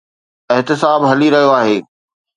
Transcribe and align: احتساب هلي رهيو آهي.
احتساب 0.53 0.99
هلي 1.09 1.27
رهيو 1.33 1.51
آهي. 1.61 1.77